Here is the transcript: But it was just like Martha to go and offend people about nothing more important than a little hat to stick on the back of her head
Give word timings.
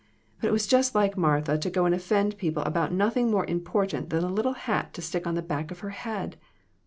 But 0.41 0.47
it 0.47 0.51
was 0.51 0.65
just 0.65 0.95
like 0.95 1.15
Martha 1.15 1.59
to 1.59 1.69
go 1.69 1.85
and 1.85 1.93
offend 1.93 2.39
people 2.39 2.63
about 2.63 2.91
nothing 2.91 3.29
more 3.29 3.45
important 3.45 4.09
than 4.09 4.23
a 4.23 4.33
little 4.33 4.53
hat 4.53 4.95
to 4.95 5.01
stick 5.03 5.27
on 5.27 5.35
the 5.35 5.43
back 5.43 5.69
of 5.69 5.81
her 5.81 5.91
head 5.91 6.37